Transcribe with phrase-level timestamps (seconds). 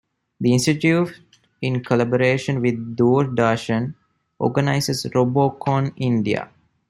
[0.39, 1.11] The institute,
[1.61, 3.93] in collaboration with Doordarshan,
[4.39, 6.49] organizes Robocon India.